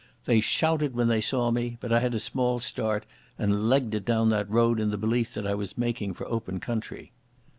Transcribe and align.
They 0.25 0.39
shouted 0.39 0.95
when 0.95 1.09
they 1.09 1.21
saw 1.21 1.51
me, 1.51 1.77
but 1.79 1.93
I 1.93 1.99
had 1.99 2.15
a 2.15 2.19
small 2.19 2.59
start, 2.59 3.05
and 3.37 3.69
legged 3.69 3.93
it 3.93 4.03
down 4.03 4.31
that 4.31 4.49
road 4.49 4.79
in 4.79 4.89
the 4.89 4.97
belief 4.97 5.35
that 5.35 5.45
I 5.45 5.53
was 5.53 5.77
making 5.77 6.15
for 6.15 6.27
open 6.27 6.59
country. 6.59 7.11